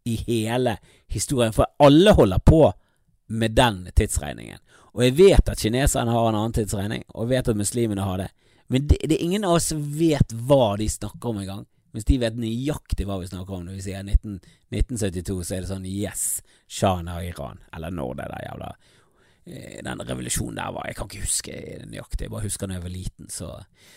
[0.04, 0.76] i hele
[1.08, 2.72] historien, for alle holder på
[3.26, 4.58] med den tidsregningen.
[4.94, 8.20] Og jeg vet at kineserne har en annen tidsregning, og jeg vet at muslimene har
[8.20, 8.30] det.
[8.68, 11.64] Men det, det er ingen av oss som vet hva de snakker om engang.
[11.94, 14.40] Hvis de vet nøyaktig hva vi snakker om når vi sier 19,
[14.74, 18.70] 1972, så er det sånn yes, Shah og Iran, eller når det der jævla
[19.46, 21.54] eh, den revolusjonen der var Jeg kan ikke huske
[21.86, 23.30] nøyaktig, jeg bare husker når jeg var liten.
[23.30, 23.50] Så,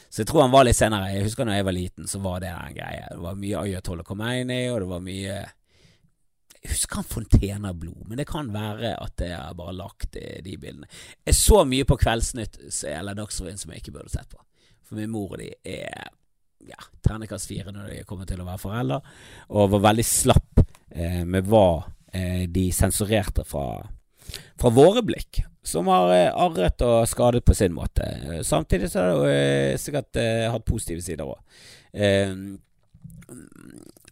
[0.10, 1.12] så jeg tror han var litt senere.
[1.16, 3.06] Jeg husker når jeg var liten, så var det en greie.
[3.12, 5.40] Det var mye Ayatollah Khomeini, og det var mye
[6.64, 10.58] jeg husker han fontener blod, men det kan være at jeg har bare lagt de
[10.58, 10.90] bildene.
[11.28, 14.42] Jeg så mye på Kveldsnytt eller Dagsrevyen som jeg ikke burde sett på.
[14.88, 16.10] For min mor og de er
[16.68, 19.02] ja, terningkast fire når de kommer til å være foreldre,
[19.54, 21.68] og var veldig slapp eh, med hva
[22.12, 23.68] eh, de sensurerte fra,
[24.60, 28.08] fra våre blikk, som har eh, arret og skadet på sin måte.
[28.48, 31.40] Samtidig så har det eh, sikkert eh, hatt positive sider òg.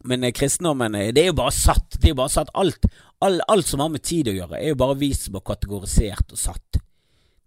[0.05, 1.97] Men eh, kristendommen eh, Det er jo bare satt.
[1.97, 2.85] Det er jo bare satt alt,
[3.25, 6.39] alt, alt som har med tid å gjøre, er jo bare vi som kategorisert og
[6.39, 6.81] satt.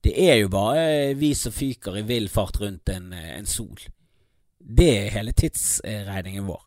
[0.05, 3.79] Det er jo bare eh, vi som fyker i vill fart rundt en, en sol.
[4.59, 6.65] Det er hele tidsregningen vår.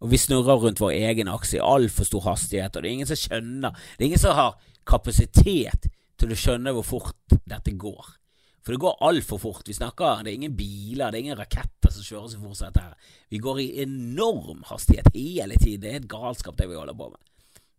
[0.00, 3.08] Og vi snurrer rundt vår egen akse i altfor stor hastighet, og det er ingen
[3.10, 4.56] som skjønner Det er ingen som har
[4.88, 8.16] kapasitet til å skjønne hvor fort dette går.
[8.64, 9.68] For det går altfor fort.
[9.68, 12.72] Vi snakker, Det er ingen biler, det er ingen raketter som kjører så fort som
[12.72, 12.80] dette.
[12.80, 12.94] her.
[13.30, 15.80] Vi går i enorm hastighet hele tiden.
[15.80, 17.18] Det er et galskap, det vi holder på med.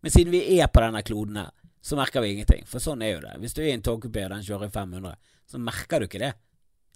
[0.02, 1.50] Men siden vi er på denne kloden her,
[1.82, 2.66] så merker vi ingenting.
[2.66, 3.36] For sånn er jo det.
[3.38, 5.14] Hvis du er i en togkupé og den kjører i 500,
[5.46, 6.32] så merker du ikke det.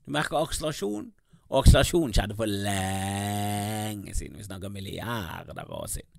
[0.05, 1.13] Du merker akselerasjon,
[1.47, 4.39] og akselerasjon skjedde for lenge siden.
[4.39, 6.11] Vi snakker milliarder år siden.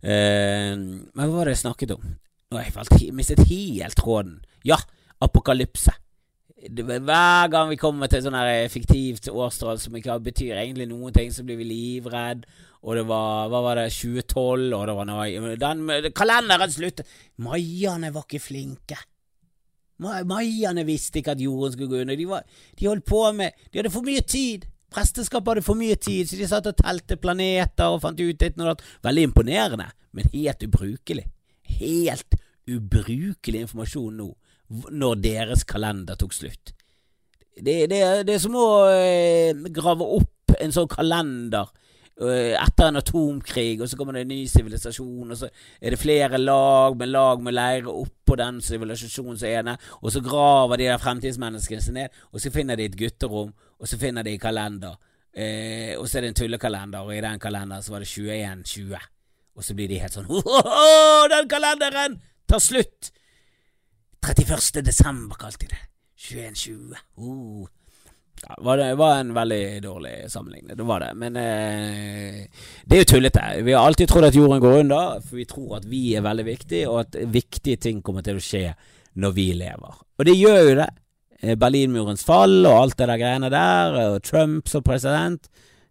[0.00, 0.76] Uh,
[1.12, 2.04] men hva var det jeg snakket om?
[2.50, 4.40] Nå har jeg mistet helt tråden.
[4.66, 4.80] Ja,
[5.22, 5.92] apokalypse.
[6.60, 11.30] Hver gang vi kommer til sånn her fiktivt årstall som ikke betyr egentlig noen ting,
[11.32, 12.44] så blir vi livredd.
[12.84, 13.90] Og det var Hva var det?
[13.92, 17.08] 2012, og det var noe den, Kalenderen sluttet!
[17.40, 18.98] Mayaene var ikke flinke.
[20.00, 22.16] Mayaene visste ikke at jorden skulle gå under.
[22.16, 22.44] De, var,
[22.76, 24.68] de holdt på med De hadde for mye tid.
[24.90, 28.56] Presteskapet hadde for mye tid, så de satt og telte planeter og fant ut ditt
[28.58, 28.86] og datt.
[29.06, 31.26] Veldig imponerende, men helt ubrukelig.
[31.80, 32.36] Helt
[32.70, 34.28] ubrukelig informasjon nå,
[34.70, 36.74] når deres kalender tok slutt.
[37.60, 41.68] Det, det, det er som å eh, grave opp en sånn kalender
[42.20, 45.46] Eh, etter en atomkrig, og så kommer det en ny sivilisasjon, og så
[45.80, 50.12] er det flere lag med lag med leire oppå den sivilisasjonen som er der, og
[50.12, 53.96] så graver de der fremtidsmenneskene seg ned, og så finner de et gutterom, og så
[53.96, 54.98] finner de kalender,
[55.32, 59.08] eh, og så er det en tullekalender, og i den kalenderen så var det 2120,
[59.56, 63.14] og så blir de helt sånn Ho-ho-ho, den kalenderen tar slutt!
[64.26, 64.84] 31.
[64.84, 65.84] desember kalte de det.
[66.20, 66.96] 2120.
[67.16, 67.68] Oh.
[68.40, 71.10] Ja, det var en veldig dårlig sammenligning, det var det.
[71.14, 72.46] Men eh,
[72.84, 73.42] det er jo tullete.
[73.64, 76.46] Vi har alltid trodd at jorden går under, for vi tror at vi er veldig
[76.46, 78.70] viktige, og at viktige ting kommer til å skje
[79.20, 80.00] når vi lever.
[80.18, 80.88] Og det gjør jo det.
[81.40, 85.50] Eh, Berlinmurens fall og alt det der greiene der, og Trump som president,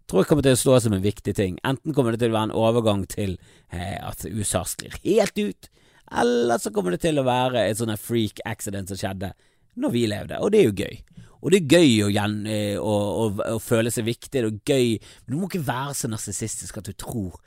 [0.09, 1.59] tror jeg kommer til å stå som en viktig ting.
[1.65, 3.37] Enten kommer det til å være en overgang til
[3.69, 5.69] eh, at USA sklir helt ut,
[6.11, 9.33] eller så kommer det til å være et sånn freak accident som skjedde
[9.79, 10.97] når vi levde, og det er jo gøy.
[11.39, 12.09] Og det er gøy å,
[12.51, 15.95] eh, å, å, å, føle seg viktig, det er gøy, men du må ikke være
[15.95, 17.37] så narsissistisk at du tror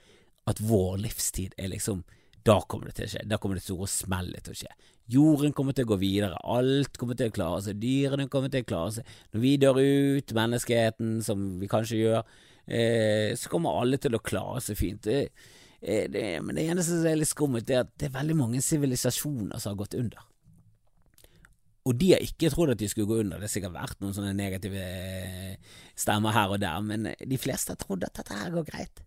[0.48, 2.02] at vår livstid er liksom
[2.42, 3.20] Da kommer det til å skje.
[3.30, 4.70] Da kommer det store smellet til å skje.
[5.14, 6.40] Jorden kommer til å gå videre.
[6.42, 7.78] Alt kommer til å klare seg.
[7.78, 9.12] Dyrene kommer til å klare seg.
[9.30, 12.32] Når vi dør ut, menneskeheten, som vi kanskje gjør,
[12.66, 15.06] eh, så kommer alle til å klare seg fint.
[15.06, 15.28] Det,
[15.82, 19.58] det, men det eneste som er litt skummelt, er at det er veldig mange sivilisasjoner
[19.58, 20.28] som har gått under.
[21.82, 23.40] Og de har ikke trodd at de skulle gå under.
[23.40, 27.38] Det har sikkert vært noen sånne negative eh, stemmer her og der, men eh, de
[27.40, 29.02] fleste har trodd at dette her går greit.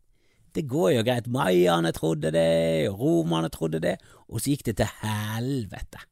[0.56, 1.30] Det går jo greit.
[1.32, 3.96] Mayaene trodde det, romerne trodde det,
[4.28, 6.04] og så gikk det til helvete.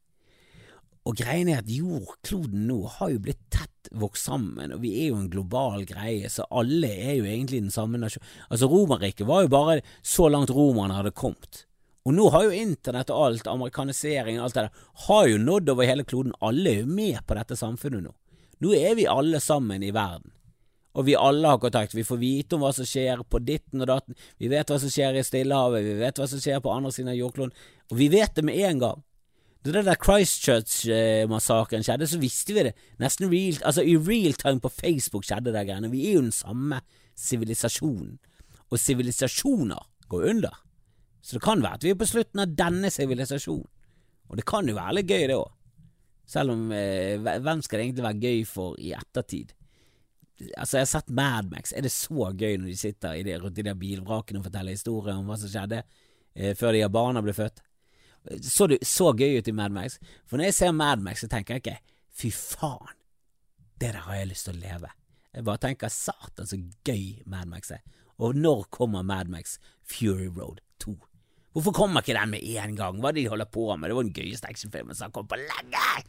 [1.03, 5.11] Og greien er at jordkloden nå har jo blitt tett vokst sammen, og vi er
[5.11, 8.29] jo en global greie, så alle er jo egentlig den samme nasjonen.
[8.47, 11.65] Altså, Romerriket var jo bare så langt romerne hadde kommet.
[12.07, 15.73] Og nå har jo internett og alt, amerikanisering og alt det der, har jo nådd
[15.75, 16.35] over hele kloden.
[16.43, 18.15] Alle er jo med på dette samfunnet nå.
[18.63, 20.31] Nå er vi alle sammen i verden.
[20.93, 21.95] Og vi alle har kontakt.
[21.95, 24.17] Vi får vite om hva som skjer på ditten og datten.
[24.37, 27.11] Vi vet hva som skjer i Stillehavet, vi vet hva som skjer på andre siden
[27.11, 27.55] av jordkloden.
[27.91, 29.01] Og vi vet det med en gang.
[29.63, 34.60] Da det der Christchurch-massakren skjedde, så visste vi det nesten real, altså i real time
[34.60, 35.91] på Facebook skjedde det greiene.
[35.91, 36.82] Vi er jo den samme
[37.15, 38.17] sivilisasjonen.
[38.73, 40.60] Og sivilisasjoner går under.
[41.23, 43.69] Så det kan være at vi er på slutten av denne sivilisasjonen.
[44.28, 45.52] Og det kan jo være litt gøy, det òg.
[46.34, 49.54] Selv om eh, hvem skal det egentlig være gøy for i ettertid?
[50.58, 51.71] Altså, jeg har sett Madmax.
[51.71, 54.76] Er det så gøy når de sitter i det, rundt de der bilvrakene og forteller
[54.76, 57.63] historier om hva som skjedde eh, før de har barna ble født?
[58.41, 59.99] Så det så gøy ut i Mad Max?
[60.27, 62.93] For når jeg ser Mad Max, så tenker jeg ikke fy faen,
[63.81, 64.91] det der har jeg lyst til å leve.
[65.33, 67.81] Jeg bare tenker satan så gøy Mad Max er.
[68.21, 70.93] Og når kommer Mad Max Fury Road 2?
[71.53, 72.99] Hvorfor kommer ikke den med en gang?
[73.01, 73.89] Hva de holder på med?
[73.89, 76.05] Det var den gøyeste actionfilmen som har kommet på lenge!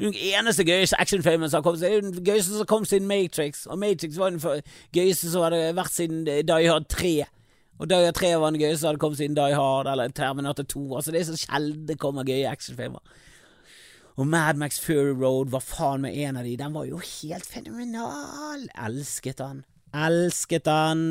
[0.00, 3.66] Den eneste gøyeste actionfilmen som har kommet, er den gøyeste som kom siden Matrix.
[3.66, 4.62] Og Matrix var den
[4.94, 7.12] gøyeste som hadde vært siden Die Hard 3.
[7.82, 10.82] Og Hard 3 var den gøyeste som hadde kommet siden Die Hard eller Terminator 2.
[10.96, 13.02] Altså Det er så sjelden det kommer gøye actionfilmer.
[14.20, 16.56] Og Mad Max Fury Road var faen meg en av de.
[16.60, 18.68] Den var jo helt fenomenal.
[18.86, 19.64] Elsket han.
[19.96, 21.02] Elsket han.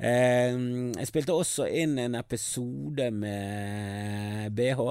[0.00, 0.56] Eh,
[0.96, 4.86] jeg spilte også inn en episode med BH,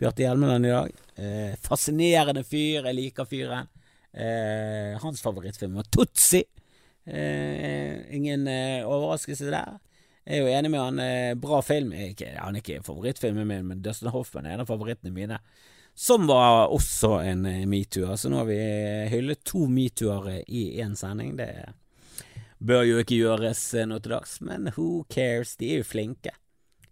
[0.00, 1.02] Bjarte Hjelmeland, i dag.
[1.14, 2.88] Eh, fascinerende fyr.
[2.88, 3.70] Jeg liker fyren.
[4.10, 6.42] Eh, hans favorittfilm var Tutsi.
[7.08, 9.78] Eh, ingen eh, overraskelse der.
[10.28, 11.00] Jeg er jo enig med han.
[11.00, 11.92] Eh, bra film.
[11.92, 15.40] Ikke, han er ikke favorittfilmen min, men Dustin Hoffman er en av favorittene mine.
[15.98, 18.06] Som var også en metoo.
[18.12, 18.58] Altså nå har vi
[19.10, 21.34] hyllet to metoo-ere i én sending.
[21.40, 21.48] Det
[22.58, 26.34] bør jo ikke gjøres nå til dags, men who cares, de er jo flinke.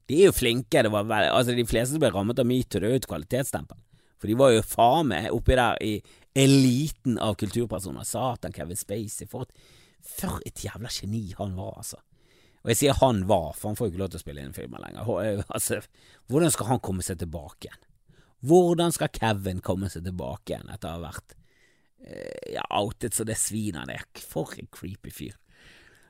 [0.07, 2.81] De er jo flinke, det var vel, altså de fleste som ble rammet av metoo,
[2.81, 3.79] det er jo et kvalitetsstempel.
[4.17, 5.97] For de var jo faen meg oppi der i
[6.37, 8.07] eliten av kulturpersoner.
[8.07, 9.67] Satan, Kevin Spacey, for et,
[10.09, 12.01] for et jævla geni han var, altså.
[12.67, 14.55] Og jeg sier han var, for han får jo ikke lov til å spille inn
[14.57, 15.11] filmer lenger.
[15.23, 15.81] Eh, altså,
[16.27, 17.83] hvordan skal han komme seg tilbake igjen?
[18.47, 21.37] Hvordan skal Kevin komme seg tilbake igjen etter å ha vært
[22.03, 24.03] eh, ja, outet så det sviner han er?
[24.19, 25.37] For en creepy fyr.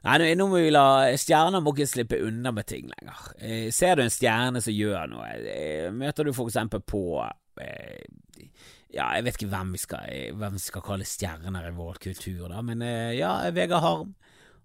[0.06, 3.22] Nei, nå må vi la Stjerner må ikke slippe unna med ting lenger.
[3.37, 5.30] Eh, ser du en stjerne som gjør noe,
[5.96, 7.02] møter du for eksempel på
[7.61, 8.04] eh,
[8.96, 12.46] Ja, jeg vet ikke hvem vi skal, hvem vi skal kalle stjerner i vår kultur,
[12.48, 12.80] da, men
[13.12, 14.14] ja, Vegard Harm.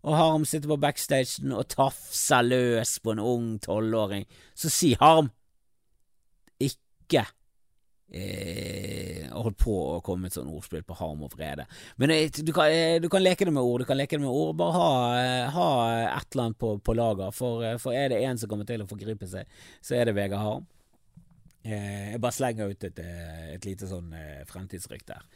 [0.01, 4.25] Og Harm sitter på backstagen og tafser løs på en ung tolvåring.
[4.57, 5.29] Så si Harm
[6.61, 7.27] ikke
[8.11, 11.67] eh, holdt på å komme et sånt ordspill på harm og vrede.
[12.01, 13.83] Men eh, du, kan, eh, du, kan, leke det med ord.
[13.83, 14.55] Du kan leke det med ord.
[14.59, 14.91] Bare ha,
[15.21, 15.69] eh, ha
[16.09, 17.33] et eller annet på, på lager.
[17.35, 19.49] For, eh, for, er det en som kommer til å forgripe seg,
[19.83, 20.69] så er det Vegard Harm.
[21.61, 22.99] Eh, jeg bare slenger ut et,
[23.55, 25.27] et lite sånn eh, fremtidsrykte her.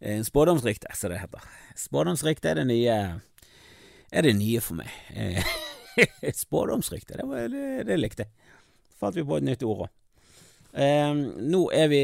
[0.00, 1.50] Eh, spådomsrykte, som det heter.
[1.76, 2.96] Spådomsrykte er det nye
[4.14, 4.90] Er det nye for meg.
[6.44, 8.56] Spådomsrykte, det, det, det likte jeg.
[9.00, 9.92] Falt vi på et nytt ord òg.
[10.74, 11.10] Eh,
[11.46, 12.02] nå er vi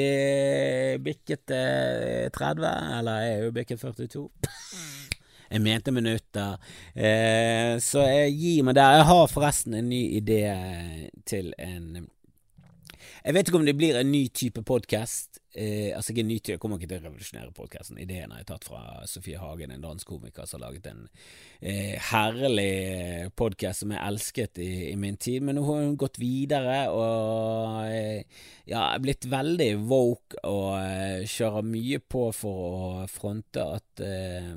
[1.02, 2.68] bikket eh, 30,
[3.00, 4.22] eller jeg er jo bikket 42.
[5.54, 6.60] jeg mente minutter.
[6.94, 9.00] Eh, så jeg gir meg der.
[9.00, 10.44] Jeg har forresten en ny idé
[11.26, 12.06] til en
[13.24, 16.62] Jeg vet ikke om det blir en ny type podkast eh, altså ikke nyttig, Jeg
[16.62, 17.98] kommer ikke til å revolusjonere podkasten.
[18.00, 21.06] Ideen har jeg tatt fra Sofie Hagen, en dansk komiker som har laget en
[21.60, 25.44] eh, herlig podkast som jeg elsket i, i, min tid.
[25.46, 31.66] Men nå har hun gått videre og eh, ja, blitt veldig woke og eh, kjører
[31.66, 34.54] mye på for å fronte at Eh,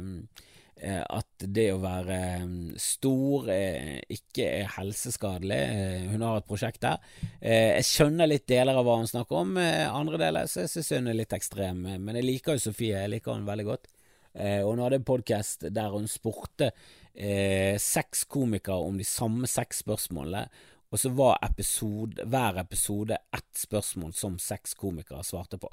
[0.83, 5.59] at det å være mm, stor eh, ikke er helseskadelig.
[5.59, 6.99] Eh, hun har et prosjekt der.
[7.39, 11.19] Jeg skjønner litt deler av hva hun snakker om, andre deler så syns hun er
[11.19, 11.85] litt ekstrem.
[11.99, 13.89] Men jeg liker jo Sofie, jeg liker hun veldig godt.
[14.33, 16.71] Hun hadde en podkast der hun spurte
[17.13, 20.47] seks komikere om de samme seks spørsmålene.
[20.93, 25.69] Og så var episode, hver episode ett spørsmål som seks komikere svarte på.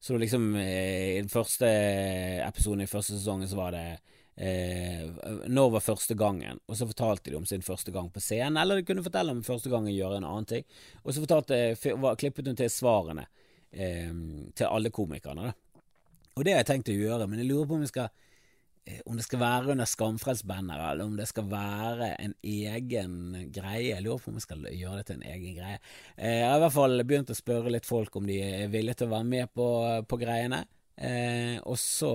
[0.00, 1.68] Så liksom i den første
[2.44, 3.86] episoden i første sesongen så var det
[4.38, 5.04] eh,
[5.50, 8.78] når var første gangen, og så fortalte de om sin første gang på scenen, eller
[8.78, 10.68] de kunne fortelle om første gangen gjøre en annen ting,
[11.02, 11.58] og så fortalte,
[11.98, 13.26] var, klippet hun til svarene
[13.72, 14.14] eh,
[14.54, 15.50] til alle komikerne.
[15.50, 15.84] Da.
[16.38, 18.10] Og det har jeg tenkt å gjøre, men jeg lurer på om, skal,
[18.86, 23.16] eh, om det skal være under Skamfrelst-banner, eller om det skal være en egen
[23.50, 23.88] greie.
[23.90, 25.80] Jeg lurer på om vi skal gjøre det til en egen greie.
[26.14, 29.00] Eh, jeg har i hvert fall begynt å spørre litt folk om de er villige
[29.00, 29.70] til å være med på,
[30.06, 30.62] på greiene,
[30.94, 32.12] eh, og så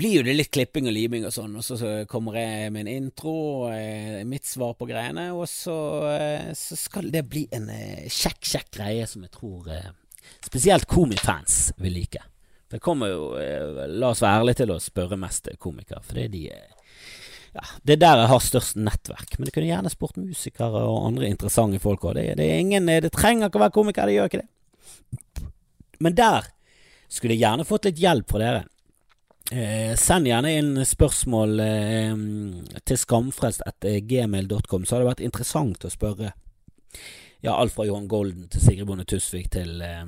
[0.00, 1.76] blir jo det litt klipping og liming og sånn, og så,
[2.10, 3.34] kommer jeg med en intro
[3.66, 5.76] og eh, mitt svar på greiene, og så,
[6.14, 9.68] eh, så skal det bli en eh, kjekk, kjekk greie som jeg tror
[10.40, 12.22] spesielt komifans vil like.
[12.70, 13.22] Det kommer jo,
[13.90, 16.44] la oss være ærlige til å spørre mest komikere, for det er de
[17.50, 19.32] ja, det er der jeg har størst nettverk.
[19.36, 22.20] Men det kunne gjerne spurt musikere og andre interessante folk òg.
[22.20, 25.48] Det, det, det, trenger ikke å være komiker, det gjør ikke det.
[25.98, 26.46] Men der
[27.10, 28.62] skulle jeg gjerne fått litt hjelp fra dere.
[29.50, 32.12] Eh, send gjerne inn spørsmål eh,
[32.86, 36.30] til skamfrelst.gmail.com, så hadde det vært interessant å spørre.
[37.42, 40.04] Ja, alt fra Johan Golden til Sigrid Bonde Tusvik til, eh,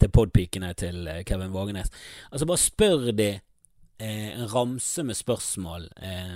[0.00, 1.92] til podpikene til eh, Kevin Vågenes.
[2.32, 5.86] Altså, bare spør de eh, en ramse med spørsmål.
[6.02, 6.34] Eh,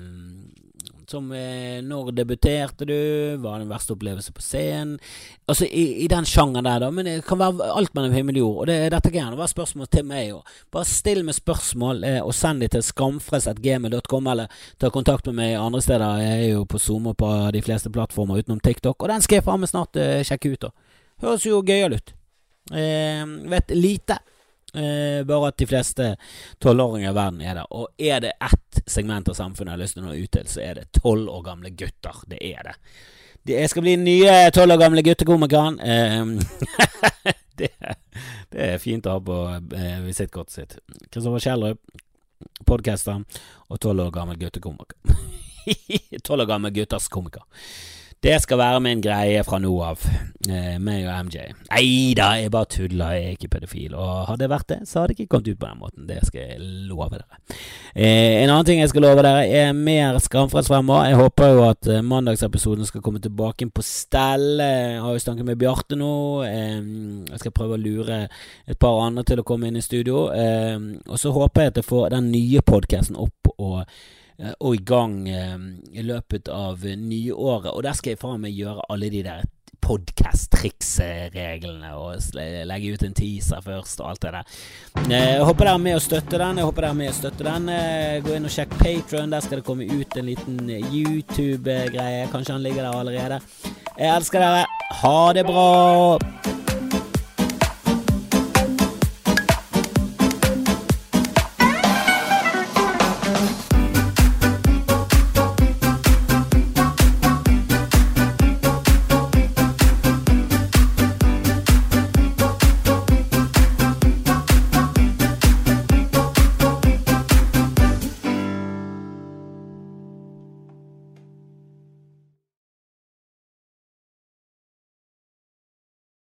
[1.10, 2.94] som eh, når debuterte du?
[3.42, 4.96] Hva er din verste opplevelse på scenen?
[5.50, 6.90] Altså i, i, den sjangeren der, da.
[6.94, 8.56] Men det kan være alt mellom himmel og jord.
[8.62, 10.56] Og det, dette kan være spørsmål til meg òg.
[10.74, 15.58] Bare still med spørsmål, eh, og send de til skamfres.gmil.com, eller ta kontakt med meg
[15.60, 16.24] andre steder.
[16.24, 19.40] Jeg er jo på Zoom og på de fleste plattformer utenom TikTok, og den skal
[19.40, 20.68] jeg faen meg snart eh, sjekke ut.
[20.68, 22.14] da Høres jo gøyal ut.
[22.72, 24.22] Eh, vet lite
[24.74, 26.04] Eh, bare at de fleste
[26.64, 27.66] tolvåringer i verden er der.
[27.76, 30.48] Og er det ett segment av samfunnet jeg har lyst til å nå ut til,
[30.50, 32.22] så er det tolv år gamle gutter.
[32.28, 32.76] Det er det.
[33.52, 35.80] Jeg skal bli nye tolv år gamle guttekomikeren.
[35.80, 36.24] Eh,
[37.58, 37.72] det,
[38.52, 39.38] det, er fint å ha på
[39.78, 40.76] eh, visittkortet sitt.
[41.10, 41.82] Kristoffer Kjellrup,
[42.68, 43.24] podcaster,
[43.68, 44.98] og tolv år gammel guttekomiker.
[46.26, 47.44] Tolv år gammel gutters komiker.
[48.22, 50.02] Det skal være min greie fra nå av,
[50.46, 51.40] eh, meg og MJ.
[51.72, 53.96] Nei da, jeg bare tuller, jeg er ikke pedofil.
[53.98, 56.06] Og hadde jeg vært det, så hadde jeg ikke kommet ut på den måten.
[56.06, 57.40] Det skal jeg love dere.
[57.96, 61.08] Eh, en annen ting jeg skal love dere, er mer Skamfrelst fremover.
[61.10, 64.62] Jeg håper jo at eh, mandagsepisoden skal komme tilbake inn på stell.
[64.62, 66.14] Jeg har jo snakket med Bjarte nå.
[66.46, 68.22] Jeg skal prøve å lure
[68.70, 70.28] et par andre til å komme inn i studio.
[70.30, 73.82] Og så håper jeg at jeg får den nye podkasten opp og
[74.58, 75.58] og i gang eh,
[75.92, 77.72] i løpet av nyåret.
[77.72, 79.42] Og der skal jeg faen meg gjøre alle de der
[79.82, 82.12] podkast-triksreglene og
[82.70, 84.46] legge ut en teaser først og alt det der.
[85.08, 86.58] Eh, jeg håper dere er med å støtte den.
[86.60, 87.64] Jeg håper dere er med å støtte den.
[88.26, 89.32] Gå inn og sjekk Patron.
[89.34, 92.30] Der skal det komme ut en liten YouTube-greie.
[92.32, 93.36] Kanskje han ligger der allerede.
[93.98, 94.62] Jeg elsker dere.
[95.02, 95.70] Ha det bra.